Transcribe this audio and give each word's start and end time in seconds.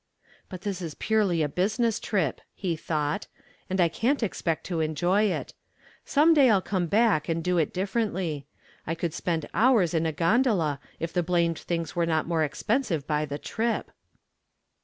"But 0.49 0.61
this 0.61 0.81
is 0.81 0.95
purely 0.95 1.43
a 1.43 1.47
business 1.47 1.99
trip," 1.99 2.41
he 2.55 2.75
thought, 2.75 3.27
"and 3.69 3.79
I 3.79 3.87
can't 3.87 4.23
expect 4.23 4.63
to 4.63 4.79
enjoy 4.79 5.25
it. 5.25 5.53
Some 6.05 6.33
day 6.33 6.49
I'll 6.49 6.59
come 6.59 6.87
back 6.87 7.29
and 7.29 7.43
do 7.43 7.59
it 7.59 7.71
differently. 7.71 8.47
I 8.87 8.95
could 8.95 9.13
spend 9.13 9.47
hours 9.53 9.93
in 9.93 10.07
a 10.07 10.11
gondola 10.11 10.79
if 10.99 11.13
the 11.13 11.21
blamed 11.21 11.59
things 11.59 11.95
were 11.95 12.07
not 12.07 12.25
more 12.25 12.43
expensive 12.43 13.05
by 13.05 13.25
the 13.25 13.37
trip." 13.37 13.91